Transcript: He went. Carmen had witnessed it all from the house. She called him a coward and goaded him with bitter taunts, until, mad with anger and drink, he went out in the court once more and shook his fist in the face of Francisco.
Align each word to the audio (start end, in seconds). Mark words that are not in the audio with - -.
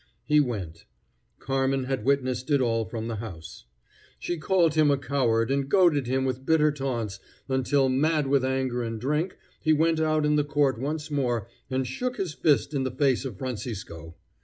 He 0.25 0.39
went. 0.39 0.85
Carmen 1.37 1.83
had 1.83 2.03
witnessed 2.03 2.49
it 2.49 2.59
all 2.59 2.85
from 2.85 3.07
the 3.07 3.17
house. 3.17 3.65
She 4.17 4.39
called 4.39 4.73
him 4.73 4.89
a 4.89 4.97
coward 4.97 5.51
and 5.51 5.69
goaded 5.69 6.07
him 6.07 6.25
with 6.25 6.43
bitter 6.43 6.71
taunts, 6.71 7.19
until, 7.47 7.87
mad 7.87 8.25
with 8.25 8.43
anger 8.43 8.81
and 8.81 8.99
drink, 8.99 9.37
he 9.59 9.73
went 9.73 9.99
out 9.99 10.25
in 10.25 10.37
the 10.37 10.43
court 10.43 10.79
once 10.79 11.11
more 11.11 11.47
and 11.69 11.85
shook 11.85 12.17
his 12.17 12.33
fist 12.33 12.73
in 12.73 12.81
the 12.81 12.89
face 12.89 13.25
of 13.25 13.37
Francisco. 13.37 14.15